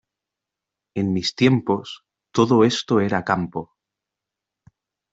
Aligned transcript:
En 0.99 1.07
mis 1.15 1.29
tiempos, 1.41 1.87
todo 2.37 2.55
esto 2.71 2.93
era 2.99 3.23
campo. 3.29 3.61